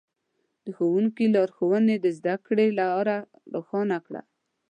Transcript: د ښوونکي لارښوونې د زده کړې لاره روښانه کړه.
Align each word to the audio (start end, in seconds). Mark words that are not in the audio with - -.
د 0.65 0.67
ښوونکي 0.75 1.25
لارښوونې 1.35 1.95
د 1.99 2.05
زده 2.17 2.35
کړې 2.45 2.67
لاره 2.79 3.17
روښانه 3.53 3.97
کړه. 4.05 4.21